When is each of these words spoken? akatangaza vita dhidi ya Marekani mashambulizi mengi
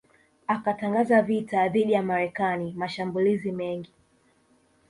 akatangaza 0.47 1.21
vita 1.21 1.69
dhidi 1.69 1.93
ya 1.93 2.03
Marekani 2.03 2.73
mashambulizi 2.77 3.51
mengi 3.51 3.93